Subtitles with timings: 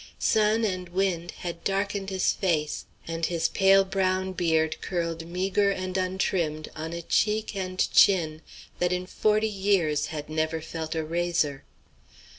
[0.17, 5.95] Sun and wind had darkened his face, and his pale brown beard curled meagre and
[5.95, 8.41] untrimmed on a cheek and chin
[8.79, 11.63] that in forty years had never felt a razor.